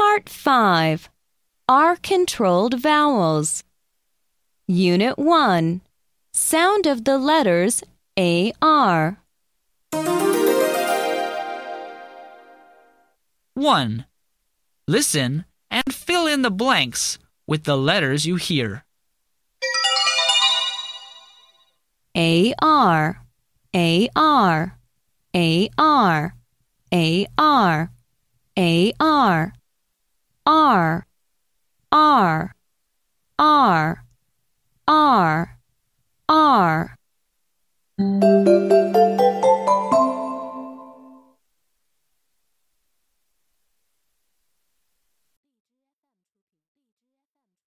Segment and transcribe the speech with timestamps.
[0.00, 1.10] Part 5
[1.68, 3.64] R controlled vowels.
[4.66, 5.82] Unit 1
[6.32, 7.82] Sound of the letters
[8.16, 9.18] AR.
[13.52, 14.06] 1.
[14.88, 18.86] Listen and fill in the blanks with the letters you hear.
[22.16, 23.22] AR,
[23.74, 24.78] AR,
[25.34, 26.34] AR,
[26.90, 27.90] AR,
[28.98, 29.52] AR,
[30.52, 31.06] R,
[31.92, 32.56] R,
[33.38, 34.04] R,
[34.88, 35.58] R,
[36.28, 36.96] R.